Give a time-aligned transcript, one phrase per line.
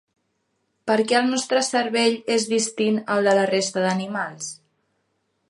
[0.91, 4.51] Per què el nostre cervell és distint al de la resta d’animals?